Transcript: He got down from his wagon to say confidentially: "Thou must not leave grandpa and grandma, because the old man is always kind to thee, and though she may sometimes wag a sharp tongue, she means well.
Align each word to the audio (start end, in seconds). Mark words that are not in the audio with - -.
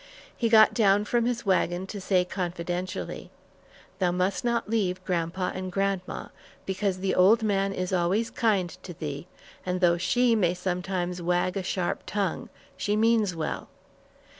He 0.35 0.49
got 0.49 0.73
down 0.73 1.05
from 1.05 1.25
his 1.27 1.45
wagon 1.45 1.85
to 1.85 2.01
say 2.01 2.25
confidentially: 2.25 3.29
"Thou 3.99 4.11
must 4.11 4.43
not 4.43 4.67
leave 4.67 5.05
grandpa 5.05 5.51
and 5.53 5.71
grandma, 5.71 6.29
because 6.65 6.97
the 6.97 7.13
old 7.13 7.43
man 7.43 7.71
is 7.71 7.93
always 7.93 8.31
kind 8.31 8.71
to 8.81 8.93
thee, 8.95 9.27
and 9.63 9.79
though 9.79 9.99
she 9.99 10.35
may 10.35 10.55
sometimes 10.55 11.21
wag 11.21 11.55
a 11.55 11.61
sharp 11.61 12.01
tongue, 12.07 12.49
she 12.75 12.95
means 12.95 13.35
well. 13.35 13.69